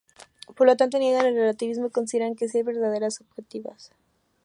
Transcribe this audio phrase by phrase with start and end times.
[0.55, 3.91] Por lo tanto niegan el relativismo y consideran que sí hay verdades objetivas.